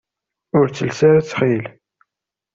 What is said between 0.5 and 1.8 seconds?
Ur ttelles ara ttxil.